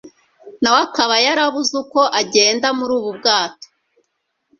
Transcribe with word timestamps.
nawe 0.61 0.79
akaba 0.87 1.15
yarabuze 1.25 1.73
uko 1.83 1.99
agenda 2.21 2.67
muri 2.77 2.91
ubu 2.97 3.09
bwato 3.17 3.67